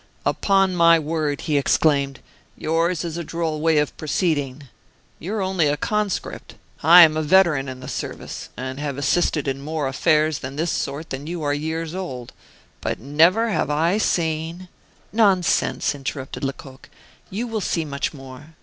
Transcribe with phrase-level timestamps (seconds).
[0.25, 2.21] "Upon my word!" he exclaimed,
[2.57, 4.63] "yours is a droll way of proceeding.
[5.19, 9.47] You are only a conscript; I am a veteran in the service, and have assisted
[9.47, 12.33] in more affairs of this sort than you are years old,
[12.81, 14.69] but never have I seen"
[15.21, 16.89] "Nonsense!" interrupted Lecoq,
[17.29, 18.55] "you will see much more.